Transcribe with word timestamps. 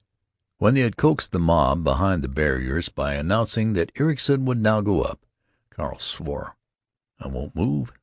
When 0.57 0.73
they 0.73 0.79
had 0.81 0.97
coaxed 0.97 1.31
the 1.31 1.37
mob 1.37 1.83
behind 1.83 2.23
the 2.23 2.27
barriers, 2.27 2.89
by 2.89 3.13
announcing 3.13 3.73
that 3.73 3.91
Ericson 3.99 4.45
would 4.45 4.57
now 4.59 4.81
go 4.81 5.03
up, 5.03 5.23
Carl 5.69 5.99
swore: 5.99 6.55
"I 7.19 7.27
won't 7.27 7.55
move! 7.55 7.93